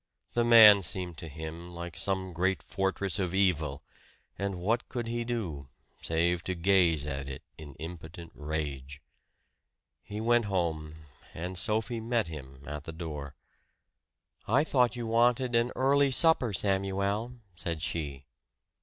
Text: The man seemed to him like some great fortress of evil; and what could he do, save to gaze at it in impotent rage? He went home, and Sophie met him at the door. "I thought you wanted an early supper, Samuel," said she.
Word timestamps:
The 0.33 0.43
man 0.43 0.81
seemed 0.81 1.19
to 1.19 1.27
him 1.27 1.71
like 1.75 1.95
some 1.95 2.33
great 2.33 2.63
fortress 2.63 3.19
of 3.19 3.35
evil; 3.35 3.83
and 4.35 4.55
what 4.55 4.89
could 4.89 5.05
he 5.05 5.23
do, 5.23 5.69
save 6.01 6.43
to 6.45 6.55
gaze 6.55 7.05
at 7.05 7.29
it 7.29 7.43
in 7.55 7.75
impotent 7.75 8.31
rage? 8.33 8.99
He 10.01 10.19
went 10.19 10.45
home, 10.45 11.05
and 11.35 11.55
Sophie 11.55 11.99
met 12.01 12.25
him 12.25 12.63
at 12.65 12.85
the 12.85 12.91
door. 12.91 13.35
"I 14.47 14.63
thought 14.63 14.95
you 14.95 15.05
wanted 15.05 15.53
an 15.53 15.71
early 15.75 16.09
supper, 16.09 16.51
Samuel," 16.51 17.33
said 17.55 17.83
she. 17.83 18.25